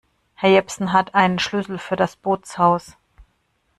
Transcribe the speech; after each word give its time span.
Herr 0.33 0.49
Jepsen 0.49 0.93
hat 0.93 1.13
einen 1.13 1.37
Schlüssel 1.37 1.77
für 1.77 1.95
das 1.95 2.15
Bootshaus. 2.15 2.97